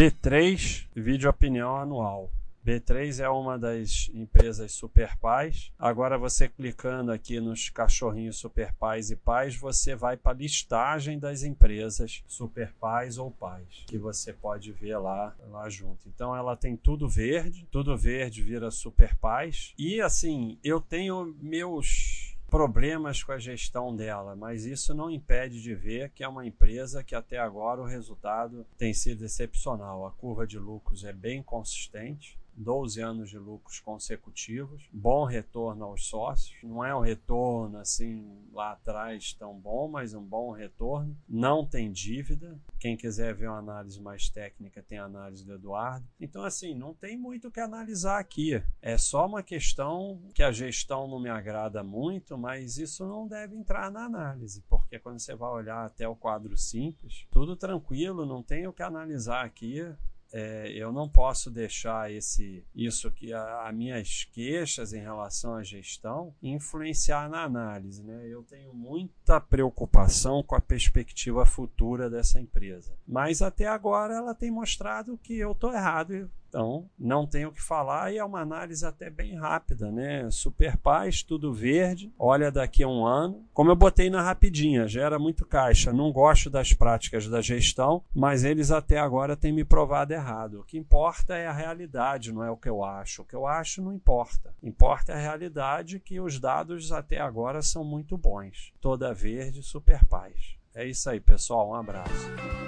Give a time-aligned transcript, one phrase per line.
[0.00, 2.32] B3, vídeo opinião anual.
[2.66, 5.70] B3 é uma das empresas super pais.
[5.78, 11.18] Agora você clicando aqui nos cachorrinhos super pais e pais, você vai para a listagem
[11.18, 16.08] das empresas super pais ou pais, que você pode ver lá, lá junto.
[16.08, 19.74] Então ela tem tudo verde, tudo verde vira super pais.
[19.78, 22.19] E assim, eu tenho meus
[22.50, 27.04] problemas com a gestão dela, mas isso não impede de ver que é uma empresa
[27.04, 30.04] que até agora o resultado tem sido excepcional.
[30.04, 32.36] A curva de lucros é bem consistente.
[32.56, 36.56] 12 anos de lucros consecutivos, bom retorno aos sócios.
[36.62, 41.16] Não é um retorno assim lá atrás tão bom, mas um bom retorno.
[41.28, 42.58] Não tem dívida.
[42.78, 46.06] Quem quiser ver uma análise mais técnica, tem a análise do Eduardo.
[46.20, 48.62] Então, assim, não tem muito o que analisar aqui.
[48.80, 53.56] É só uma questão que a gestão não me agrada muito, mas isso não deve
[53.56, 58.42] entrar na análise, porque quando você vai olhar até o quadro simples, tudo tranquilo, não
[58.42, 59.84] tem o que analisar aqui
[60.32, 66.34] é, eu não posso deixar esse isso que as minhas queixas em relação à gestão
[66.42, 68.26] influenciar na análise, né?
[68.28, 74.50] Eu tenho muita preocupação com a perspectiva futura dessa empresa, mas até agora ela tem
[74.50, 78.84] mostrado que eu estou errado então, não tenho o que falar e é uma análise
[78.84, 80.28] até bem rápida, né?
[80.32, 83.44] Super paz, tudo verde, olha daqui a um ano.
[83.54, 85.92] Como eu botei na rapidinha, gera muito caixa.
[85.92, 90.60] Não gosto das práticas da gestão, mas eles até agora têm me provado errado.
[90.60, 93.22] O que importa é a realidade, não é o que eu acho.
[93.22, 94.52] O que eu acho não importa.
[94.60, 98.72] Importa a realidade que os dados até agora são muito bons.
[98.80, 100.56] Toda verde, super paz.
[100.74, 101.70] É isso aí, pessoal.
[101.70, 102.59] Um abraço.